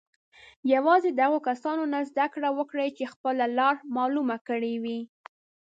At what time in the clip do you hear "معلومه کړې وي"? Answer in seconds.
3.95-4.99